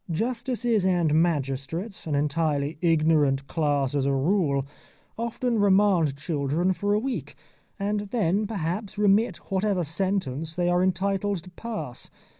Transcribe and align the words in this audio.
Justices 0.09 0.83
and 0.83 1.13
magistrates, 1.13 2.07
an 2.07 2.15
entirely 2.15 2.79
ignorant 2.81 3.47
class 3.47 3.93
as 3.93 4.07
a 4.07 4.11
rule, 4.11 4.65
often 5.15 5.59
remand 5.59 6.17
children 6.17 6.73
for 6.73 6.93
a 6.95 6.99
week, 6.99 7.35
and 7.77 7.99
then 8.09 8.47
perhaps 8.47 8.97
remit 8.97 9.37
whatever 9.51 9.83
sentence 9.83 10.55
they 10.55 10.69
are 10.69 10.81
entitled 10.81 11.43
to 11.43 11.51
pass. 11.51 12.09